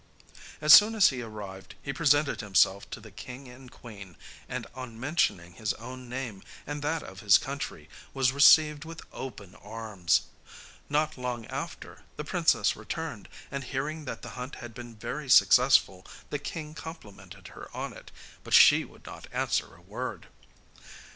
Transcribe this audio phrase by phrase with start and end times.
[0.61, 4.17] As soon as he arrived, he presented himself to the king and queen,
[4.49, 9.53] and on mentioning his own name and that of his country, was received with open
[9.53, 10.23] arms.
[10.89, 16.03] Not long after, the princess returned, and hearing that the hunt had been very successful,
[16.31, 18.09] the king complimented her on it,
[18.43, 20.25] but she would not answer a word.